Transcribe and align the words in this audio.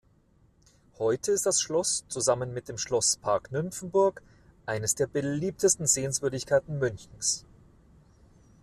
Heute 0.97 1.31
ist 1.31 1.45
das 1.45 1.61
Schloss 1.61 2.05
zusammen 2.07 2.55
mit 2.55 2.69
dem 2.69 2.79
Schlosspark 2.79 3.51
Nymphenburg 3.51 4.23
eine 4.65 4.87
der 4.87 5.05
beliebtesten 5.05 5.85
Sehenswürdigkeiten 5.85 6.79
Münchens. 6.79 7.45